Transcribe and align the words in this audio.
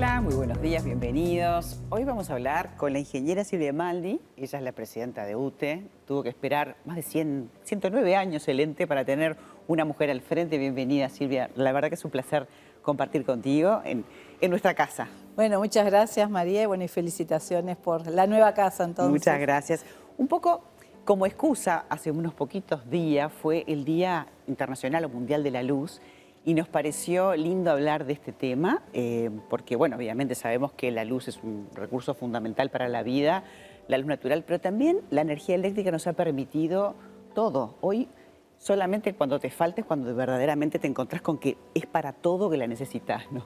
Hola, 0.00 0.22
muy 0.22 0.32
buenos 0.32 0.62
días, 0.62 0.82
bienvenidos. 0.82 1.78
Hoy 1.90 2.04
vamos 2.04 2.30
a 2.30 2.32
hablar 2.32 2.74
con 2.78 2.94
la 2.94 2.98
ingeniera 3.00 3.44
Silvia 3.44 3.70
Maldi. 3.74 4.18
Ella 4.38 4.58
es 4.58 4.64
la 4.64 4.72
presidenta 4.72 5.26
de 5.26 5.36
UTE. 5.36 5.90
Tuvo 6.06 6.22
que 6.22 6.30
esperar 6.30 6.76
más 6.86 6.96
de 6.96 7.02
100, 7.02 7.50
109 7.64 8.16
años 8.16 8.48
el 8.48 8.60
ente 8.60 8.86
para 8.86 9.04
tener 9.04 9.36
una 9.68 9.84
mujer 9.84 10.08
al 10.08 10.22
frente. 10.22 10.56
Bienvenida, 10.56 11.10
Silvia. 11.10 11.50
La 11.54 11.72
verdad 11.72 11.90
que 11.90 11.96
es 11.96 12.04
un 12.06 12.10
placer 12.10 12.48
compartir 12.80 13.26
contigo 13.26 13.82
en, 13.84 14.06
en 14.40 14.48
nuestra 14.48 14.72
casa. 14.72 15.06
Bueno, 15.36 15.58
muchas 15.58 15.84
gracias, 15.84 16.30
María. 16.30 16.62
Y 16.62 16.66
bueno, 16.66 16.82
y 16.82 16.88
felicitaciones 16.88 17.76
por 17.76 18.06
la 18.06 18.26
nueva 18.26 18.54
casa, 18.54 18.84
entonces. 18.84 19.12
Muchas 19.12 19.38
gracias. 19.38 19.84
Un 20.16 20.28
poco 20.28 20.64
como 21.04 21.26
excusa, 21.26 21.84
hace 21.90 22.10
unos 22.10 22.32
poquitos 22.32 22.88
días 22.88 23.30
fue 23.30 23.64
el 23.66 23.84
Día 23.84 24.28
Internacional 24.46 25.04
o 25.04 25.10
Mundial 25.10 25.42
de 25.42 25.50
la 25.50 25.62
Luz 25.62 26.00
y 26.44 26.54
nos 26.54 26.68
pareció 26.68 27.34
lindo 27.36 27.70
hablar 27.70 28.06
de 28.06 28.14
este 28.14 28.32
tema, 28.32 28.82
eh, 28.92 29.30
porque 29.48 29.76
bueno, 29.76 29.96
obviamente 29.96 30.34
sabemos 30.34 30.72
que 30.72 30.90
la 30.90 31.04
luz 31.04 31.28
es 31.28 31.38
un 31.42 31.68
recurso 31.74 32.14
fundamental 32.14 32.70
para 32.70 32.88
la 32.88 33.02
vida, 33.02 33.44
la 33.88 33.98
luz 33.98 34.06
natural, 34.06 34.44
pero 34.46 34.60
también 34.60 35.00
la 35.10 35.20
energía 35.20 35.54
eléctrica 35.54 35.90
nos 35.90 36.06
ha 36.06 36.14
permitido 36.14 36.94
todo. 37.34 37.76
Hoy 37.80 38.08
solamente 38.60 39.14
cuando 39.14 39.40
te 39.40 39.50
faltes, 39.50 39.84
cuando 39.84 40.14
verdaderamente 40.14 40.78
te 40.78 40.86
encontrás 40.86 41.22
con 41.22 41.38
que 41.38 41.56
es 41.74 41.86
para 41.86 42.12
todo 42.12 42.50
que 42.50 42.56
la 42.56 42.66
necesitas, 42.66 43.30
¿no? 43.32 43.42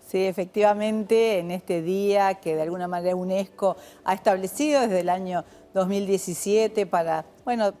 Sí, 0.00 0.26
efectivamente, 0.26 1.38
en 1.38 1.50
este 1.50 1.80
día 1.80 2.34
que 2.34 2.54
de 2.54 2.62
alguna 2.62 2.86
manera 2.86 3.16
UNESCO 3.16 3.76
ha 4.04 4.12
establecido 4.12 4.82
desde 4.82 5.00
el 5.00 5.08
año 5.08 5.44
2017 5.72 6.84
para, 6.86 7.24
bueno, 7.44 7.72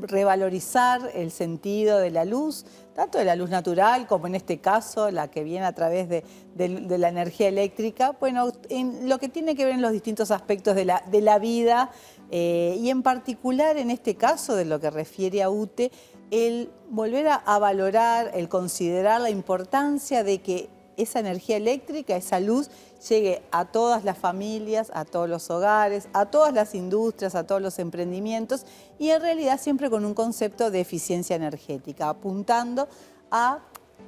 revalorizar 0.00 1.10
el 1.14 1.30
sentido 1.30 1.98
de 1.98 2.10
la 2.10 2.24
luz, 2.24 2.64
tanto 2.94 3.18
de 3.18 3.24
la 3.24 3.36
luz 3.36 3.50
natural 3.50 4.06
como 4.06 4.26
en 4.26 4.34
este 4.34 4.58
caso 4.58 5.10
la 5.10 5.30
que 5.30 5.44
viene 5.44 5.66
a 5.66 5.72
través 5.72 6.08
de, 6.08 6.24
la 6.56 7.08
energía 7.08 7.48
eléctrica, 7.48 8.16
bueno, 8.18 8.52
en 8.68 9.08
lo 9.08 9.18
que 9.18 9.28
tiene 9.28 9.54
que 9.54 9.64
ver 9.64 9.74
en 9.74 9.82
los 9.82 9.92
distintos 9.92 10.30
aspectos 10.30 10.74
de 10.74 10.84
la, 10.84 11.38
vida 11.38 11.90
eh, 12.30 12.76
y 12.78 12.90
en 12.90 13.02
particular 13.02 13.76
en 13.76 13.90
este 13.90 14.16
caso 14.16 14.54
de 14.54 14.64
lo 14.64 14.80
que 14.80 14.90
refiere 14.90 15.42
a 15.42 15.50
UTE, 15.50 15.90
el 16.30 16.70
volver 16.90 17.28
a 17.28 17.58
valorar, 17.58 18.30
el 18.34 18.48
considerar 18.48 19.20
la 19.20 19.30
importancia 19.30 20.22
de 20.22 20.40
que 20.40 20.68
esa 21.02 21.20
energía 21.20 21.56
eléctrica, 21.56 22.16
esa 22.16 22.40
luz, 22.40 22.70
llegue 23.08 23.42
a 23.50 23.64
todas 23.66 24.04
las 24.04 24.18
familias, 24.18 24.90
a 24.94 25.04
todos 25.04 25.28
los 25.28 25.50
hogares, 25.50 26.08
a 26.12 26.26
todas 26.26 26.52
las 26.52 26.74
industrias, 26.74 27.34
a 27.34 27.46
todos 27.46 27.62
los 27.62 27.78
emprendimientos 27.78 28.64
y 28.98 29.10
en 29.10 29.22
realidad 29.22 29.60
siempre 29.60 29.90
con 29.90 30.04
un 30.04 30.14
concepto 30.14 30.70
de 30.70 30.80
eficiencia 30.80 31.36
energética, 31.36 32.08
apuntando 32.08 32.88
a 33.30 33.60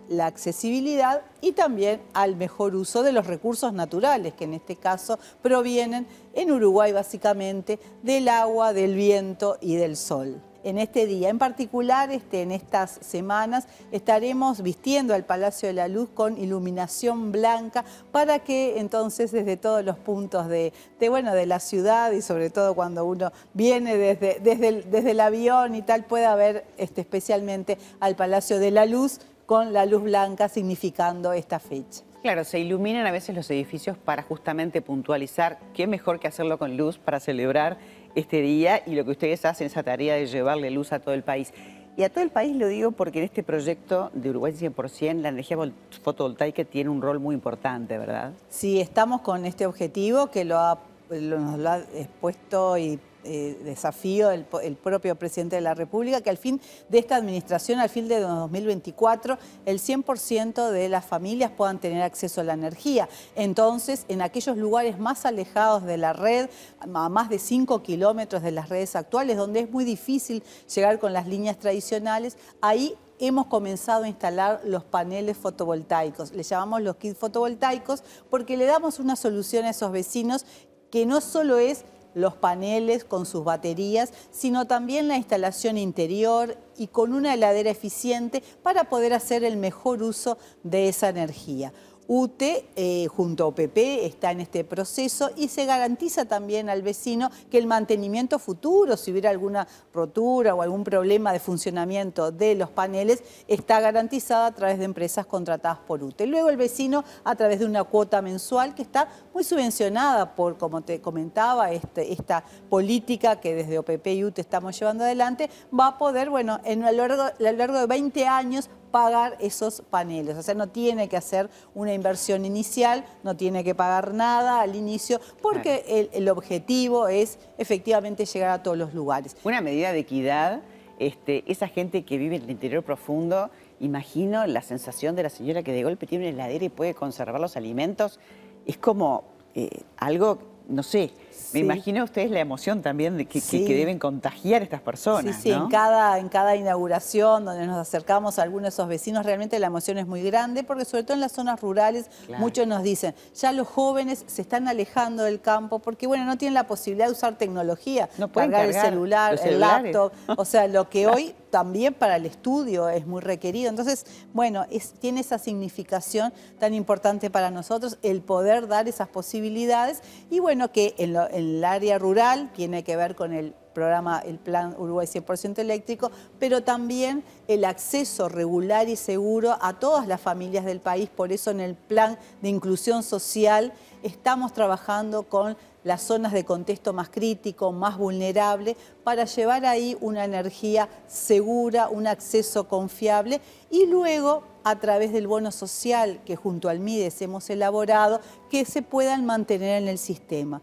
la 0.08 0.26
accesibilidad 0.26 1.22
y 1.40 1.52
también 1.52 2.02
al 2.12 2.36
mejor 2.36 2.74
uso 2.74 3.02
de 3.02 3.12
los 3.12 3.26
recursos 3.26 3.72
naturales, 3.72 4.34
que 4.34 4.44
en 4.44 4.54
este 4.54 4.76
caso 4.76 5.18
provienen 5.42 6.06
en 6.34 6.50
Uruguay 6.50 6.92
básicamente 6.92 7.78
del 8.02 8.28
agua, 8.28 8.72
del 8.72 8.94
viento 8.94 9.58
y 9.60 9.76
del 9.76 9.96
sol 9.96 10.42
en 10.64 10.78
este 10.78 11.06
día. 11.06 11.28
En 11.28 11.38
particular, 11.38 12.10
este, 12.10 12.42
en 12.42 12.52
estas 12.52 12.98
semanas, 13.00 13.66
estaremos 13.90 14.62
vistiendo 14.62 15.14
al 15.14 15.24
Palacio 15.24 15.68
de 15.68 15.74
la 15.74 15.88
Luz 15.88 16.08
con 16.14 16.38
iluminación 16.38 17.32
blanca 17.32 17.84
para 18.10 18.40
que 18.40 18.78
entonces 18.78 19.32
desde 19.32 19.56
todos 19.56 19.84
los 19.84 19.98
puntos 19.98 20.48
de, 20.48 20.72
bueno, 21.08 21.34
de 21.34 21.46
la 21.46 21.60
ciudad 21.60 22.12
y 22.12 22.22
sobre 22.22 22.50
todo 22.50 22.74
cuando 22.74 23.04
uno 23.04 23.32
viene 23.54 23.96
desde, 23.96 24.38
desde, 24.40 24.68
el, 24.68 24.90
desde 24.90 25.12
el 25.12 25.20
avión 25.20 25.74
y 25.74 25.82
tal, 25.82 26.04
pueda 26.04 26.34
ver 26.34 26.64
este, 26.76 27.00
especialmente 27.00 27.78
al 28.00 28.16
Palacio 28.16 28.58
de 28.58 28.70
la 28.70 28.86
Luz 28.86 29.20
con 29.46 29.72
la 29.72 29.86
luz 29.86 30.02
blanca 30.02 30.48
significando 30.48 31.32
esta 31.32 31.58
fecha. 31.58 32.02
Claro, 32.22 32.44
se 32.44 32.60
iluminan 32.60 33.04
a 33.04 33.10
veces 33.10 33.34
los 33.34 33.50
edificios 33.50 33.98
para 33.98 34.22
justamente 34.22 34.80
puntualizar 34.80 35.58
qué 35.74 35.88
mejor 35.88 36.20
que 36.20 36.28
hacerlo 36.28 36.56
con 36.56 36.76
luz 36.76 36.96
para 36.96 37.18
celebrar 37.18 37.78
este 38.14 38.40
día 38.40 38.82
y 38.86 38.94
lo 38.94 39.04
que 39.04 39.12
ustedes 39.12 39.44
hacen, 39.44 39.66
esa 39.66 39.82
tarea 39.82 40.14
de 40.14 40.26
llevarle 40.26 40.70
luz 40.70 40.92
a 40.92 41.00
todo 41.00 41.14
el 41.14 41.22
país. 41.22 41.52
Y 41.96 42.04
a 42.04 42.08
todo 42.08 42.24
el 42.24 42.30
país 42.30 42.56
lo 42.56 42.68
digo 42.68 42.92
porque 42.92 43.18
en 43.18 43.26
este 43.26 43.42
proyecto 43.42 44.10
de 44.14 44.30
Uruguay 44.30 44.52
100% 44.52 45.20
la 45.20 45.28
energía 45.28 45.58
fotovoltaica 46.02 46.64
tiene 46.64 46.88
un 46.88 47.02
rol 47.02 47.20
muy 47.20 47.34
importante, 47.34 47.98
¿verdad? 47.98 48.32
Sí, 48.48 48.80
estamos 48.80 49.20
con 49.20 49.44
este 49.44 49.66
objetivo 49.66 50.30
que 50.30 50.44
lo 50.44 50.58
ha, 50.58 50.78
nos 51.10 51.58
lo 51.58 51.70
ha 51.70 51.78
expuesto 51.94 52.78
y 52.78 52.98
eh, 53.24 53.60
desafío 53.64 54.30
el, 54.30 54.44
propio 54.44 55.14
presidente 55.16 55.56
de 55.56 55.62
la 55.62 55.74
República, 55.74 56.20
que 56.20 56.30
al 56.30 56.38
fin 56.38 56.60
de 56.88 56.98
esta 56.98 57.16
administración, 57.16 57.78
al 57.78 57.88
fin 57.88 58.08
de 58.08 58.20
2024, 58.20 59.38
el 59.64 59.78
100% 59.78 60.70
de 60.70 60.88
las 60.88 61.04
familias 61.04 61.50
puedan 61.50 61.78
tener 61.78 62.02
acceso 62.02 62.40
a 62.40 62.44
la 62.44 62.54
energía. 62.54 63.08
Entonces, 63.36 64.04
en 64.08 64.22
aquellos 64.22 64.56
lugares 64.56 64.98
más 64.98 65.24
alejados 65.24 65.84
de 65.84 65.96
la 65.98 66.12
red, 66.12 66.48
a 66.80 67.08
más 67.08 67.28
de 67.28 67.38
5 67.38 67.82
kilómetros 67.82 68.42
de 68.42 68.50
las 68.50 68.68
redes 68.68 68.96
actuales, 68.96 69.36
donde 69.36 69.60
es 69.60 69.70
muy 69.70 69.84
difícil 69.84 70.42
llegar 70.74 70.98
con 70.98 71.12
las 71.12 71.26
líneas 71.26 71.58
tradicionales, 71.58 72.36
ahí 72.60 72.96
hemos 73.18 73.46
comenzado 73.46 74.02
a 74.04 74.08
instalar 74.08 74.62
los 74.64 74.82
paneles 74.82 75.36
fotovoltaicos. 75.36 76.32
Le 76.32 76.42
llamamos 76.42 76.82
los 76.82 76.96
kits 76.96 77.16
fotovoltaicos 77.16 78.02
porque 78.30 78.56
le 78.56 78.64
damos 78.64 78.98
una 78.98 79.14
solución 79.14 79.64
a 79.64 79.70
esos 79.70 79.92
vecinos 79.92 80.44
que 80.90 81.06
no 81.06 81.20
solo 81.20 81.58
es 81.58 81.84
los 82.14 82.34
paneles 82.34 83.04
con 83.04 83.26
sus 83.26 83.44
baterías, 83.44 84.12
sino 84.30 84.66
también 84.66 85.08
la 85.08 85.16
instalación 85.16 85.78
interior 85.78 86.56
y 86.76 86.88
con 86.88 87.12
una 87.12 87.34
heladera 87.34 87.70
eficiente 87.70 88.42
para 88.62 88.84
poder 88.84 89.12
hacer 89.12 89.44
el 89.44 89.56
mejor 89.56 90.02
uso 90.02 90.38
de 90.62 90.88
esa 90.88 91.08
energía. 91.08 91.72
UTE 92.14 92.68
eh, 92.76 93.06
junto 93.08 93.44
a 93.44 93.46
OPP 93.46 93.78
está 94.02 94.32
en 94.32 94.42
este 94.42 94.64
proceso 94.64 95.30
y 95.34 95.48
se 95.48 95.64
garantiza 95.64 96.26
también 96.26 96.68
al 96.68 96.82
vecino 96.82 97.30
que 97.50 97.56
el 97.56 97.66
mantenimiento 97.66 98.38
futuro, 98.38 98.98
si 98.98 99.12
hubiera 99.12 99.30
alguna 99.30 99.66
rotura 99.94 100.54
o 100.54 100.60
algún 100.60 100.84
problema 100.84 101.32
de 101.32 101.40
funcionamiento 101.40 102.30
de 102.30 102.54
los 102.54 102.68
paneles, 102.68 103.24
está 103.48 103.80
garantizada 103.80 104.44
a 104.44 104.52
través 104.52 104.78
de 104.78 104.84
empresas 104.84 105.24
contratadas 105.24 105.78
por 105.78 106.04
UTE. 106.04 106.26
Luego 106.26 106.50
el 106.50 106.58
vecino 106.58 107.02
a 107.24 107.34
través 107.34 107.60
de 107.60 107.64
una 107.64 107.82
cuota 107.84 108.20
mensual 108.20 108.74
que 108.74 108.82
está 108.82 109.08
muy 109.32 109.42
subvencionada 109.42 110.34
por, 110.34 110.58
como 110.58 110.82
te 110.82 111.00
comentaba, 111.00 111.72
este, 111.72 112.12
esta 112.12 112.44
política 112.68 113.40
que 113.40 113.54
desde 113.54 113.78
OPP 113.78 114.06
y 114.08 114.24
UTE 114.24 114.42
estamos 114.42 114.78
llevando 114.78 115.04
adelante, 115.04 115.48
va 115.72 115.86
a 115.86 115.96
poder, 115.96 116.28
bueno, 116.28 116.60
en 116.64 116.84
a 116.84 116.92
lo 116.92 117.06
largo 117.38 117.78
de 117.78 117.86
20 117.86 118.26
años 118.26 118.68
pagar 118.92 119.36
esos 119.40 119.82
paneles. 119.90 120.36
O 120.36 120.42
sea, 120.42 120.54
no 120.54 120.68
tiene 120.68 121.08
que 121.08 121.16
hacer 121.16 121.50
una 121.74 121.92
inversión 121.92 122.44
inicial, 122.44 123.04
no 123.24 123.36
tiene 123.36 123.64
que 123.64 123.74
pagar 123.74 124.14
nada 124.14 124.60
al 124.60 124.76
inicio, 124.76 125.20
porque 125.40 126.08
el, 126.12 126.28
objetivo 126.28 127.08
es 127.08 127.38
efectivamente 127.58 128.24
llegar 128.24 128.50
a 128.50 128.62
todos 128.62 128.78
los 128.78 128.94
lugares. 128.94 129.36
Una 129.42 129.60
medida 129.60 129.92
de 129.92 129.98
equidad, 129.98 130.62
este, 131.00 131.42
esa 131.50 131.66
gente 131.66 132.04
que 132.04 132.18
vive 132.18 132.36
en 132.36 132.42
el 132.44 132.50
interior 132.50 132.84
profundo, 132.84 133.50
imagino 133.80 134.46
la 134.46 134.62
sensación 134.62 135.16
de 135.16 135.24
la 135.24 135.30
señora 135.30 135.64
que 135.64 135.72
de 135.72 135.82
golpe 135.82 136.06
tiene 136.06 136.28
una 136.28 136.34
heladera 136.34 136.66
y 136.66 136.68
puede 136.68 136.94
conservar 136.94 137.40
los 137.40 137.56
alimentos, 137.56 138.20
es 138.66 138.76
como 138.76 139.24
eh, 139.54 139.68
algo, 139.96 140.38
no 140.68 140.82
sé, 140.82 141.10
me 141.52 141.60
imagino 141.60 142.00
a 142.02 142.04
ustedes 142.04 142.30
la 142.30 142.40
emoción 142.40 142.82
también 142.82 143.16
de 143.16 143.26
que, 143.26 143.40
deben 143.40 143.98
contagiar 143.98 144.62
a 144.62 144.64
estas 144.64 144.80
personas. 144.80 145.36
Sí, 145.36 145.42
sí, 145.42 145.50
en, 145.50 145.68
cada, 145.68 146.18
en 146.18 146.28
cada 146.28 146.56
inauguración 146.56 147.44
donde 147.44 147.66
nos 147.66 147.78
acercamos 147.78 148.38
a 148.38 148.42
algunos 148.42 148.64
de 148.64 148.68
esos 148.70 148.88
vecinos, 148.88 149.24
realmente 149.24 149.58
la 149.58 149.68
emoción 149.68 149.98
es 149.98 150.06
muy 150.06 150.22
grande, 150.22 150.64
porque 150.64 150.84
sobre 150.84 151.04
todo 151.04 151.14
en 151.14 151.20
las 151.20 151.32
zonas 151.32 151.60
rurales, 151.60 152.10
muchos 152.38 152.66
nos 152.66 152.82
dicen, 152.82 153.14
ya 153.34 153.52
los 153.52 153.68
jóvenes 153.68 154.24
se 154.26 154.42
están 154.42 154.68
alejando 154.68 155.24
del 155.24 155.40
campo 155.40 155.78
porque, 155.78 156.06
bueno, 156.06 156.24
no 156.24 156.36
tienen 156.38 156.54
la 156.54 156.66
posibilidad 156.66 157.06
de 157.06 157.12
usar 157.12 157.36
tecnología, 157.36 158.08
no 158.18 158.28
pueden 158.28 158.50
cargar, 158.50 158.68
el 158.68 158.74
celular, 158.74 159.40
el 159.44 159.60
laptop, 159.60 160.12
o 160.36 160.44
sea, 160.44 160.66
lo 160.68 160.88
que 160.88 161.06
hoy 161.08 161.34
también 161.52 161.92
para 161.92 162.16
el 162.16 162.24
estudio 162.24 162.88
es 162.88 163.06
muy 163.06 163.20
requerido. 163.20 163.68
Entonces, 163.68 164.06
bueno, 164.32 164.64
tiene 165.00 165.20
esa 165.20 165.38
significación 165.38 166.32
tan 166.58 166.72
importante 166.72 167.28
para 167.28 167.50
nosotros 167.50 167.98
el 168.02 168.22
poder 168.22 168.68
dar 168.68 168.88
esas 168.88 169.08
posibilidades 169.08 170.00
y 170.30 170.40
bueno, 170.40 170.72
que 170.72 170.94
en, 170.96 171.14
en 171.14 171.26
el 171.34 171.62
área 171.62 171.98
rural, 171.98 172.50
tiene 172.54 172.82
que 172.82 172.96
ver 172.96 173.14
con 173.14 173.34
el 173.34 173.54
programa, 173.74 174.20
el 174.20 174.38
plan 174.38 174.74
Uruguay 174.78 175.06
100% 175.06 175.58
eléctrico, 175.58 176.10
pero 176.38 176.62
también 176.62 177.22
el 177.48 177.66
acceso 177.66 178.30
regular 178.30 178.88
y 178.88 178.96
seguro 178.96 179.58
a 179.60 179.74
todas 179.74 180.06
las 180.06 180.22
familias 180.22 180.64
del 180.64 180.80
país. 180.80 181.10
Por 181.10 181.32
eso 181.32 181.50
en 181.50 181.60
el 181.60 181.74
plan 181.74 182.18
de 182.40 182.48
inclusión 182.48 183.02
social 183.02 183.74
estamos 184.02 184.54
trabajando 184.54 185.24
con 185.24 185.56
las 185.84 186.02
zonas 186.02 186.32
de 186.32 186.44
contexto 186.44 186.92
más 186.92 187.08
crítico, 187.08 187.72
más 187.72 187.98
vulnerable, 187.98 188.76
para 189.04 189.24
llevar 189.24 189.64
ahí 189.66 189.96
una 190.00 190.24
energía 190.24 190.88
segura, 191.06 191.88
un 191.88 192.06
acceso 192.06 192.68
confiable 192.68 193.40
y 193.70 193.86
luego 193.86 194.44
a 194.64 194.78
través 194.78 195.12
del 195.12 195.26
bono 195.26 195.50
social 195.50 196.20
que 196.24 196.36
junto 196.36 196.68
al 196.68 196.80
MIDES 196.80 197.22
hemos 197.22 197.50
elaborado, 197.50 198.20
que 198.50 198.64
se 198.64 198.82
puedan 198.82 199.26
mantener 199.26 199.82
en 199.82 199.88
el 199.88 199.98
sistema. 199.98 200.62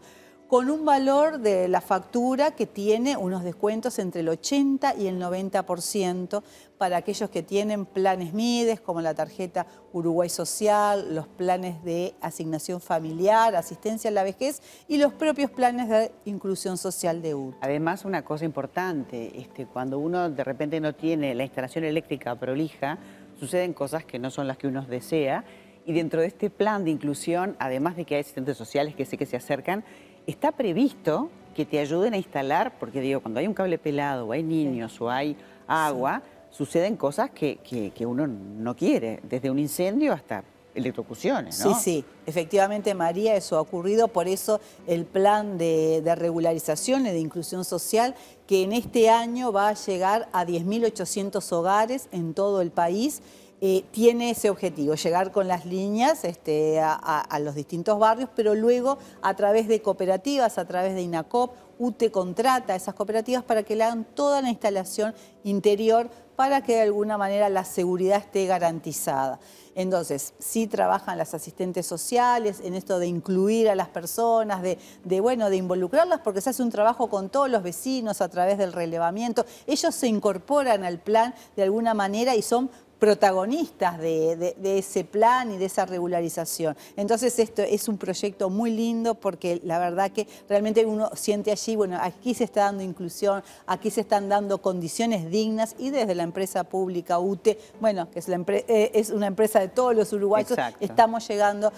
Con 0.50 0.68
un 0.68 0.84
valor 0.84 1.38
de 1.38 1.68
la 1.68 1.80
factura 1.80 2.56
que 2.56 2.66
tiene 2.66 3.16
unos 3.16 3.44
descuentos 3.44 4.00
entre 4.00 4.22
el 4.22 4.28
80 4.30 4.96
y 4.96 5.06
el 5.06 5.22
90% 5.22 6.42
para 6.76 6.96
aquellos 6.96 7.30
que 7.30 7.44
tienen 7.44 7.86
planes 7.86 8.34
MIDES 8.34 8.80
como 8.80 9.00
la 9.00 9.14
tarjeta 9.14 9.68
Uruguay 9.92 10.28
Social, 10.28 11.14
los 11.14 11.28
planes 11.28 11.84
de 11.84 12.16
asignación 12.20 12.80
familiar, 12.80 13.54
asistencia 13.54 14.10
a 14.10 14.12
la 14.12 14.24
vejez 14.24 14.60
y 14.88 14.98
los 14.98 15.12
propios 15.12 15.52
planes 15.52 15.88
de 15.88 16.10
inclusión 16.24 16.78
social 16.78 17.22
de 17.22 17.36
UT. 17.36 17.54
Además, 17.60 18.04
una 18.04 18.24
cosa 18.24 18.44
importante, 18.44 19.40
este, 19.40 19.66
cuando 19.66 20.00
uno 20.00 20.30
de 20.30 20.42
repente 20.42 20.80
no 20.80 20.96
tiene 20.96 21.32
la 21.36 21.44
instalación 21.44 21.84
eléctrica 21.84 22.34
prolija, 22.34 22.98
suceden 23.38 23.72
cosas 23.72 24.04
que 24.04 24.18
no 24.18 24.32
son 24.32 24.48
las 24.48 24.58
que 24.58 24.66
uno 24.66 24.82
desea 24.82 25.44
y 25.86 25.92
dentro 25.92 26.20
de 26.20 26.26
este 26.26 26.50
plan 26.50 26.84
de 26.84 26.90
inclusión, 26.90 27.56
además 27.58 27.96
de 27.96 28.04
que 28.04 28.16
hay 28.16 28.20
asistentes 28.20 28.56
sociales 28.56 28.94
que 28.94 29.04
sé 29.04 29.16
que 29.16 29.26
se 29.26 29.36
acercan, 29.36 29.84
está 30.26 30.52
previsto 30.52 31.30
que 31.54 31.64
te 31.64 31.78
ayuden 31.78 32.14
a 32.14 32.16
instalar, 32.16 32.78
porque 32.78 33.00
digo, 33.00 33.20
cuando 33.20 33.40
hay 33.40 33.46
un 33.46 33.54
cable 33.54 33.78
pelado 33.78 34.26
o 34.26 34.32
hay 34.32 34.42
niños 34.42 35.00
o 35.00 35.10
hay 35.10 35.36
agua, 35.66 36.22
suceden 36.50 36.96
cosas 36.96 37.30
que, 37.30 37.92
uno 38.06 38.26
no 38.26 38.76
quiere, 38.76 39.20
desde 39.22 39.50
un 39.50 39.58
incendio 39.58 40.12
hasta 40.12 40.44
electrocuciones, 40.74 41.64
¿no? 41.64 41.74
Sí, 41.74 41.80
sí, 41.82 42.04
efectivamente 42.26 42.94
María, 42.94 43.34
eso 43.34 43.56
ha 43.56 43.60
ocurrido, 43.60 44.06
por 44.06 44.28
eso 44.28 44.60
el 44.86 45.04
plan 45.04 45.58
de, 45.58 46.00
de 46.02 46.14
regularización 46.14 47.06
y 47.06 47.10
de 47.10 47.18
inclusión 47.18 47.64
social, 47.64 48.14
que 48.46 48.62
en 48.62 48.72
este 48.72 49.10
año 49.10 49.52
va 49.52 49.68
a 49.68 49.74
llegar 49.74 50.28
a 50.32 50.46
10.800 50.46 51.52
hogares 51.52 52.08
en 52.12 52.34
todo 52.34 52.60
el 52.60 52.70
país, 52.70 53.20
eh, 53.62 53.84
tiene 53.90 54.30
ese 54.30 54.48
objetivo, 54.48 54.94
llegar 54.94 55.32
con 55.32 55.46
las 55.46 55.66
líneas 55.66 56.24
este, 56.24 56.80
a, 56.80 57.38
los 57.40 57.54
distintos 57.54 57.98
barrios, 57.98 58.30
pero 58.34 58.54
luego 58.54 58.96
a 59.20 59.36
través 59.36 59.68
de 59.68 59.82
cooperativas, 59.82 60.56
a 60.56 60.64
través 60.64 60.94
de 60.94 61.02
INACOP, 61.02 61.52
UTE 61.78 62.10
contrata 62.10 62.72
a 62.72 62.76
esas 62.76 62.94
cooperativas 62.94 63.44
para 63.44 63.62
que 63.62 63.76
le 63.76 63.84
hagan 63.84 64.04
toda 64.14 64.40
la 64.40 64.48
instalación 64.48 65.14
interior 65.44 66.08
para 66.36 66.62
que 66.62 66.76
de 66.76 66.82
alguna 66.82 67.18
manera 67.18 67.50
la 67.50 67.66
seguridad 67.66 68.16
esté 68.16 68.46
garantizada. 68.46 69.40
Entonces, 69.74 70.32
sí 70.38 70.66
trabajan 70.66 71.18
las 71.18 71.34
asistentes 71.34 71.86
sociales 71.86 72.60
en 72.64 72.74
esto 72.74 72.98
de 72.98 73.08
incluir 73.08 73.68
a 73.68 73.74
las 73.74 73.88
personas, 73.88 74.62
de, 74.62 74.78
de, 75.04 75.20
bueno, 75.20 75.50
de 75.50 75.56
involucrarlas, 75.56 76.20
porque 76.20 76.40
se 76.40 76.50
hace 76.50 76.62
un 76.62 76.70
trabajo 76.70 77.10
con 77.10 77.28
todos 77.28 77.50
los 77.50 77.62
vecinos 77.62 78.22
a 78.22 78.30
través 78.30 78.56
del 78.56 78.72
relevamiento. 78.72 79.44
Ellos 79.66 79.94
se 79.94 80.06
incorporan 80.06 80.82
al 80.84 80.98
plan 80.98 81.34
de 81.56 81.62
alguna 81.62 81.92
manera 81.92 82.34
y 82.34 82.42
son 82.42 82.70
protagonistas 83.00 83.98
de, 83.98 84.54
ese 84.62 85.04
plan 85.04 85.50
y 85.50 85.56
de 85.56 85.64
esa 85.64 85.86
regularización. 85.86 86.76
Entonces 86.96 87.38
esto 87.38 87.62
es 87.62 87.88
un 87.88 87.96
proyecto 87.98 88.50
muy 88.50 88.70
lindo 88.70 89.14
porque 89.14 89.60
la 89.64 89.78
verdad 89.78 90.12
que 90.12 90.28
realmente 90.48 90.84
uno 90.84 91.10
siente 91.14 91.50
allí, 91.50 91.74
bueno, 91.74 91.98
aquí 92.00 92.34
se 92.34 92.44
está 92.44 92.64
dando 92.64 92.84
inclusión, 92.84 93.42
aquí 93.66 93.90
se 93.90 94.02
están 94.02 94.28
dando 94.28 94.58
condiciones 94.58 95.30
dignas 95.30 95.74
y 95.78 95.90
desde 95.90 96.14
la 96.14 96.22
empresa 96.22 96.62
pública 96.64 97.18
UTE, 97.18 97.58
bueno, 97.80 98.10
que 98.10 98.18
es, 98.18 98.28
eh, 98.28 98.90
es 98.94 99.10
una 99.10 99.26
empresa 99.26 99.60
de 99.60 99.68
todos 99.68 99.96
los 99.96 100.12
uruguayos, 100.12 100.56
estamos 100.78 101.26
llegando 101.26 101.72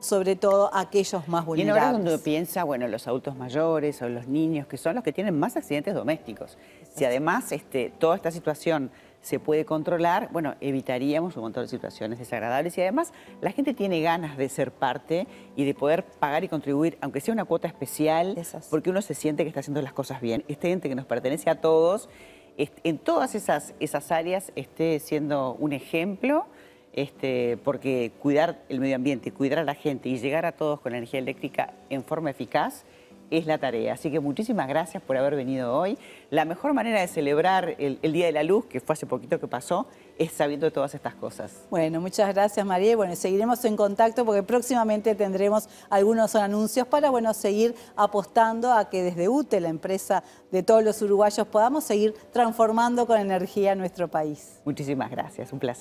sobre 0.00 0.36
todo 0.36 0.72
a 0.72 0.80
aquellos 0.80 1.26
más 1.28 1.44
vulnerables. 1.44 1.76
Y 1.76 1.84
ahora 1.84 1.92
cuando 1.92 2.14
uno 2.14 2.22
piensa, 2.22 2.64
bueno, 2.64 2.86
los 2.86 3.08
adultos 3.08 3.36
mayores 3.36 4.00
o 4.02 4.08
los 4.08 4.28
niños, 4.28 4.66
que 4.66 4.76
son 4.76 4.94
los 4.94 5.02
que 5.02 5.12
tienen 5.12 5.38
más 5.38 5.56
accidentes 5.56 5.94
domésticos. 5.94 6.56
Si 6.94 7.04
además 7.04 7.50
este, 7.52 7.92
toda 7.98 8.16
esta 8.16 8.30
situación 8.30 8.90
se 9.28 9.38
puede 9.38 9.66
controlar, 9.66 10.30
bueno, 10.32 10.54
evitaríamos 10.62 11.36
un 11.36 11.42
montón 11.42 11.64
de 11.64 11.68
situaciones 11.68 12.18
desagradables 12.18 12.78
y 12.78 12.80
además 12.80 13.12
la 13.42 13.52
gente 13.52 13.74
tiene 13.74 14.00
ganas 14.00 14.38
de 14.38 14.48
ser 14.48 14.72
parte 14.72 15.26
y 15.54 15.66
de 15.66 15.74
poder 15.74 16.02
pagar 16.02 16.44
y 16.44 16.48
contribuir, 16.48 16.96
aunque 17.02 17.20
sea 17.20 17.34
una 17.34 17.44
cuota 17.44 17.68
especial, 17.68 18.42
porque 18.70 18.88
uno 18.88 19.02
se 19.02 19.12
siente 19.12 19.42
que 19.42 19.48
está 19.48 19.60
haciendo 19.60 19.82
las 19.82 19.92
cosas 19.92 20.22
bien. 20.22 20.44
Este 20.48 20.72
ente 20.72 20.88
que 20.88 20.94
nos 20.94 21.04
pertenece 21.04 21.50
a 21.50 21.60
todos, 21.60 22.08
en 22.56 22.96
todas 22.96 23.34
esas, 23.34 23.74
esas 23.80 24.10
áreas 24.12 24.50
esté 24.56 24.98
siendo 24.98 25.56
un 25.60 25.74
ejemplo, 25.74 26.46
este, 26.94 27.58
porque 27.58 28.12
cuidar 28.20 28.62
el 28.70 28.80
medio 28.80 28.96
ambiente, 28.96 29.30
cuidar 29.30 29.58
a 29.58 29.64
la 29.64 29.74
gente 29.74 30.08
y 30.08 30.16
llegar 30.16 30.46
a 30.46 30.52
todos 30.52 30.80
con 30.80 30.94
energía 30.94 31.20
eléctrica 31.20 31.74
en 31.90 32.02
forma 32.02 32.30
eficaz 32.30 32.86
es 33.30 33.46
la 33.46 33.58
tarea. 33.58 33.94
Así 33.94 34.10
que 34.10 34.20
muchísimas 34.20 34.68
gracias 34.68 35.02
por 35.02 35.16
haber 35.16 35.36
venido 35.36 35.74
hoy. 35.74 35.98
La 36.30 36.44
mejor 36.44 36.74
manera 36.74 37.00
de 37.00 37.08
celebrar 37.08 37.74
el, 37.78 37.98
Día 38.00 38.26
de 38.26 38.32
la 38.32 38.42
Luz, 38.42 38.66
que 38.66 38.80
fue 38.80 38.94
hace 38.94 39.06
poquito 39.06 39.38
que 39.38 39.46
pasó, 39.46 39.86
es 40.18 40.32
sabiendo 40.32 40.70
todas 40.72 40.94
estas 40.94 41.14
cosas. 41.14 41.66
Bueno, 41.70 42.00
muchas 42.00 42.34
gracias 42.34 42.64
María. 42.66 42.96
Bueno, 42.96 43.14
seguiremos 43.14 43.64
en 43.64 43.76
contacto 43.76 44.24
porque 44.24 44.42
próximamente 44.42 45.14
tendremos 45.14 45.68
algunos 45.90 46.34
anuncios 46.34 46.86
para 46.86 47.10
bueno, 47.10 47.32
seguir 47.34 47.74
apostando 47.96 48.72
a 48.72 48.88
que 48.88 49.02
desde 49.02 49.28
UTE, 49.28 49.60
la 49.60 49.68
empresa 49.68 50.24
de 50.50 50.62
todos 50.62 50.82
los 50.82 51.00
uruguayos, 51.02 51.46
podamos 51.46 51.84
seguir 51.84 52.14
transformando 52.32 53.06
con 53.06 53.20
energía 53.20 53.74
nuestro 53.74 54.08
país. 54.08 54.60
Muchísimas 54.64 55.10
gracias, 55.10 55.52
un 55.52 55.58
placer. 55.58 55.76